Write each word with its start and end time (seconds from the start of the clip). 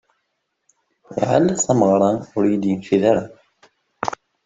Iɛel 1.19 1.45
tameɣṛa 1.65 2.11
ur 2.37 2.43
iyi-d-yencid 2.45 3.03
ara. 3.11 3.23